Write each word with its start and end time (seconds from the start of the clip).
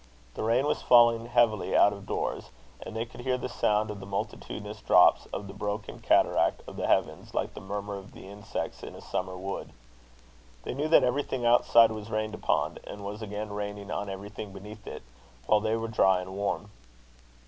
The 0.33 0.41
rain 0.41 0.65
was 0.65 0.81
falling 0.81 1.27
heavily 1.27 1.75
out 1.77 1.93
of 1.93 2.07
doors; 2.07 2.49
and 2.81 2.95
they 2.95 3.05
could 3.05 3.19
hear 3.19 3.37
the 3.37 3.47
sound 3.47 3.91
of 3.91 3.99
the 3.99 4.07
multitudinous 4.07 4.81
drops 4.81 5.27
of 5.31 5.45
the 5.45 5.53
broken 5.53 5.99
cataract 5.99 6.63
of 6.67 6.75
the 6.75 6.87
heavens 6.87 7.35
like 7.35 7.53
the 7.53 7.61
murmur 7.61 7.97
of 7.99 8.13
the 8.13 8.27
insects 8.27 8.81
in 8.81 8.95
a 8.95 9.01
summer 9.01 9.37
wood. 9.37 9.69
They 10.63 10.73
knew 10.73 10.87
that 10.87 11.03
everything 11.03 11.45
outside 11.45 11.91
was 11.91 12.09
rained 12.09 12.33
upon, 12.33 12.79
and 12.87 13.05
was 13.05 13.21
again 13.21 13.53
raining 13.53 13.91
on 13.91 14.09
everything 14.09 14.51
beneath 14.51 14.87
it, 14.87 15.03
while 15.45 15.59
they 15.59 15.75
were 15.75 15.87
dry 15.87 16.21
and 16.21 16.33
warm. 16.35 16.71